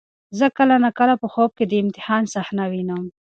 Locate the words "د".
1.67-1.73